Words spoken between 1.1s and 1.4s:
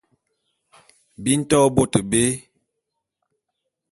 Bi